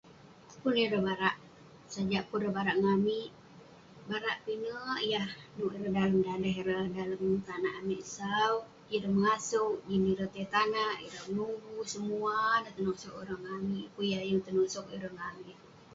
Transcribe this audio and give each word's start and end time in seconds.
Pun 0.61 0.73
ireh 0.83 1.01
barak, 1.07 1.35
sajak 1.93 2.23
pun 2.29 2.39
ireh 2.41 2.55
barak 2.57 2.77
ngan 2.81 2.95
amik..barak 2.97 4.37
pinek 4.43 5.01
yah 5.11 5.29
nouk 5.55 5.73
ireh 5.77 5.93
dalem 5.97 6.19
daleh 6.27 6.55
ireh, 6.61 6.85
dalem 6.97 7.23
tanak 7.47 7.73
amik 7.81 8.01
sau...ireh 8.17 9.13
mengasouk, 9.15 9.75
ireh 9.93 10.17
tai 10.19 10.27
tong 10.35 10.51
tanak, 10.55 10.95
ireh 11.05 11.23
menuvu, 11.27 11.75
semua 11.93 12.35
neh 12.63 12.73
tenosok 12.75 13.15
ireh 13.21 13.39
ngan 13.41 13.55
amik..pun 13.59 14.03
yah 14.11 14.23
yeng 14.27 14.41
tenosok 14.45 14.85
ireh 14.95 15.13
ngan 15.15 15.29
amik. 15.33 15.59